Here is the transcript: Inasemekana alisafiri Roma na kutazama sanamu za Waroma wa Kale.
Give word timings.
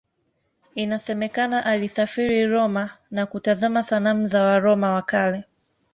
Inasemekana 0.75 1.65
alisafiri 1.65 2.47
Roma 2.47 2.89
na 3.11 3.25
kutazama 3.25 3.83
sanamu 3.83 4.27
za 4.27 4.43
Waroma 4.43 4.93
wa 4.93 5.01
Kale. 5.01 5.43